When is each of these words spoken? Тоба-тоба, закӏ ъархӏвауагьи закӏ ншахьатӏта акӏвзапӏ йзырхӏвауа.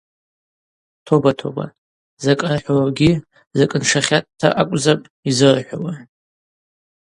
Тоба-тоба, 1.05 1.65
закӏ 2.23 2.41
ъархӏвауагьи 2.47 3.11
закӏ 3.57 3.75
ншахьатӏта 3.81 4.47
акӏвзапӏ 4.61 5.11
йзырхӏвауа. 5.29 5.93